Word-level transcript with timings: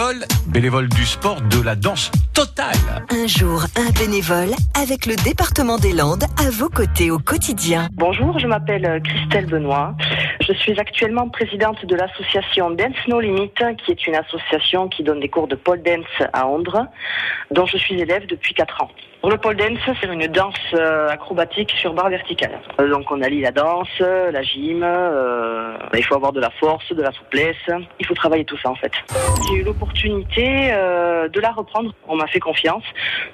bénévole, 0.00 0.24
bénévole 0.46 0.88
du 0.88 1.04
sport, 1.04 1.42
de 1.42 1.62
la 1.62 1.76
danse 1.76 2.10
totale. 2.32 3.04
Un 3.10 3.26
jour, 3.26 3.64
un 3.76 3.90
bénévole 3.98 4.48
avec 4.74 5.04
le 5.04 5.14
département 5.16 5.76
des 5.76 5.92
Landes 5.92 6.24
à 6.38 6.48
vos 6.50 6.70
côtés 6.70 7.10
au 7.10 7.18
quotidien. 7.18 7.88
Bonjour, 7.92 8.38
je 8.38 8.46
m'appelle 8.46 9.02
Christelle 9.04 9.46
Benoît. 9.46 9.94
Je 10.50 10.56
suis 10.56 10.80
actuellement 10.80 11.28
présidente 11.28 11.86
de 11.86 11.94
l'association 11.94 12.70
Dance 12.70 13.06
No 13.06 13.20
Limit, 13.20 13.52
qui 13.84 13.92
est 13.92 14.06
une 14.08 14.16
association 14.16 14.88
qui 14.88 15.04
donne 15.04 15.20
des 15.20 15.28
cours 15.28 15.46
de 15.46 15.54
pole 15.54 15.80
dance 15.80 16.28
à 16.32 16.48
Ondre, 16.48 16.86
dont 17.52 17.66
je 17.66 17.76
suis 17.76 18.00
élève 18.00 18.26
depuis 18.26 18.52
4 18.52 18.82
ans. 18.82 18.90
Le 19.22 19.36
pole 19.36 19.54
dance, 19.54 19.78
c'est 20.00 20.06
une 20.06 20.26
danse 20.28 20.54
euh, 20.72 21.08
acrobatique 21.10 21.70
sur 21.78 21.92
barre 21.92 22.08
verticale. 22.08 22.58
Euh, 22.80 22.88
Donc 22.88 23.10
on 23.10 23.20
allie 23.20 23.42
la 23.42 23.52
danse, 23.52 24.00
la 24.00 24.42
gym, 24.42 24.82
euh, 24.82 25.76
il 25.92 26.02
faut 26.02 26.14
avoir 26.14 26.32
de 26.32 26.40
la 26.40 26.48
force, 26.48 26.90
de 26.90 27.02
la 27.02 27.12
souplesse, 27.12 27.56
il 27.98 28.06
faut 28.06 28.14
travailler 28.14 28.46
tout 28.46 28.56
ça 28.56 28.70
en 28.70 28.74
fait. 28.76 28.92
J'ai 29.46 29.56
eu 29.56 29.62
l'opportunité 29.62 30.72
de 30.72 31.40
la 31.40 31.50
reprendre, 31.50 31.92
on 32.08 32.16
m'a 32.16 32.26
fait 32.28 32.40
confiance, 32.40 32.82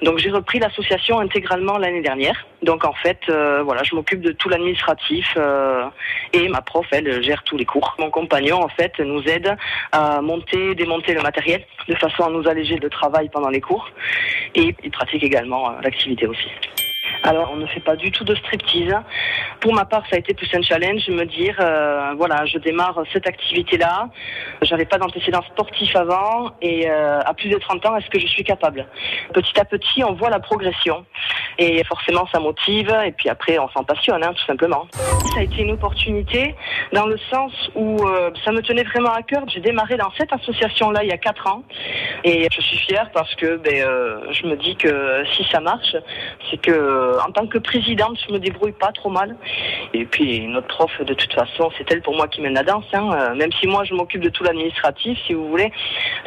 donc 0.01 0.17
j'ai 0.17 0.29
repris 0.29 0.59
l'association 0.59 1.19
intégralement 1.19 1.77
l'année 1.77 2.01
dernière. 2.01 2.45
Donc 2.63 2.83
en 2.83 2.93
fait, 2.93 3.19
voilà, 3.27 3.83
je 3.83 3.95
m'occupe 3.95 4.19
de 4.19 4.33
tout 4.33 4.49
l'administratif 4.49 5.37
et 6.33 6.49
ma 6.49 6.61
prof, 6.61 6.85
elle, 6.91 7.06
gère 7.21 7.43
tous 7.43 7.57
les 7.57 7.65
cours. 7.65 7.95
Mon 7.99 8.09
compagnon, 8.09 8.63
en 8.63 8.69
fait, 8.69 8.99
nous 8.99 9.23
aide 9.23 9.55
à 9.91 10.21
monter, 10.21 10.75
démonter 10.75 11.13
le 11.13 11.21
matériel 11.21 11.65
de 11.87 11.95
façon 11.95 12.23
à 12.23 12.29
nous 12.29 12.47
alléger 12.47 12.77
le 12.77 12.89
travail 12.89 13.29
pendant 13.29 13.49
les 13.49 13.61
cours 13.61 13.89
et 14.55 14.75
il 14.83 14.91
pratique 14.91 15.23
également 15.23 15.69
euh, 15.69 15.81
l'activité 15.81 16.27
aussi. 16.27 16.49
Alors, 17.23 17.51
on 17.51 17.57
ne 17.57 17.65
fait 17.67 17.79
pas 17.79 17.95
du 17.95 18.11
tout 18.11 18.23
de 18.23 18.35
striptease. 18.35 18.95
Pour 19.59 19.73
ma 19.73 19.85
part, 19.85 20.03
ça 20.09 20.15
a 20.15 20.19
été 20.19 20.33
plus 20.33 20.49
un 20.53 20.61
challenge, 20.61 21.07
me 21.09 21.25
dire, 21.25 21.57
euh, 21.59 22.13
voilà, 22.15 22.45
je 22.45 22.57
démarre 22.57 23.01
cette 23.11 23.27
activité-là. 23.27 24.09
J'avais 24.61 24.85
pas 24.85 24.97
d'antécédents 24.97 25.43
sportifs 25.43 25.95
avant 25.95 26.51
et 26.61 26.89
euh, 26.89 27.19
à 27.21 27.33
plus 27.33 27.49
de 27.49 27.57
30 27.57 27.85
ans, 27.85 27.97
est-ce 27.97 28.09
que 28.09 28.19
je 28.19 28.27
suis 28.27 28.43
capable? 28.43 28.85
Petit 29.33 29.59
à 29.59 29.65
petit, 29.65 30.03
on 30.03 30.13
voit 30.13 30.29
la 30.29 30.39
progression 30.39 31.05
et 31.57 31.83
forcément, 31.83 32.27
ça 32.31 32.39
motive 32.39 32.95
et 33.05 33.11
puis 33.11 33.29
après, 33.29 33.57
on 33.59 33.69
s'en 33.69 33.83
passionne, 33.83 34.23
hein, 34.23 34.33
tout 34.33 34.45
simplement. 34.45 34.87
Ça 35.33 35.39
a 35.39 35.43
été 35.43 35.61
une 35.61 35.71
opportunité 35.71 36.55
dans 36.93 37.05
le 37.05 37.17
sens 37.31 37.51
où 37.75 37.97
euh, 38.05 38.31
ça 38.43 38.51
me 38.51 38.61
tenait 38.61 38.83
vraiment 38.83 39.11
à 39.11 39.21
cœur. 39.23 39.43
J'ai 39.47 39.59
démarré 39.59 39.97
dans 39.97 40.11
cette 40.17 40.31
association-là 40.33 41.03
il 41.03 41.09
y 41.09 41.13
a 41.13 41.17
4 41.17 41.47
ans 41.47 41.63
et 42.23 42.47
je 42.51 42.61
suis 42.61 42.77
fière 42.77 43.09
parce 43.11 43.33
que 43.35 43.57
ben, 43.57 43.81
euh, 43.81 44.31
je 44.31 44.45
me 44.45 44.55
dis 44.55 44.75
que 44.75 45.23
si 45.35 45.43
ça 45.51 45.59
marche, 45.59 45.95
c'est 46.49 46.57
que 46.61 46.71
euh, 46.71 47.19
en 47.21 47.31
tant 47.31 47.47
que 47.47 47.57
présidente, 47.57 48.17
je 48.27 48.33
me 48.33 48.39
débrouille 48.39 48.73
pas 48.73 48.91
trop 48.91 49.09
mal. 49.09 49.35
Et 49.93 50.05
puis 50.05 50.47
notre 50.47 50.67
prof, 50.67 50.91
de 51.01 51.13
toute 51.13 51.33
façon, 51.33 51.71
c'est 51.77 51.91
elle 51.91 52.01
pour 52.01 52.15
moi 52.15 52.27
qui 52.27 52.41
mène 52.41 52.53
la 52.53 52.63
danse. 52.63 52.85
hein. 52.93 53.33
Même 53.35 53.51
si 53.53 53.67
moi 53.67 53.83
je 53.83 53.93
m'occupe 53.93 54.21
de 54.21 54.29
tout 54.29 54.43
l'administratif, 54.43 55.17
si 55.25 55.33
vous 55.33 55.47
voulez, 55.49 55.71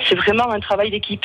c'est 0.09 0.17
vraiment 0.17 0.51
un 0.51 0.61
travail 0.61 0.91
d'équipe. 0.91 1.25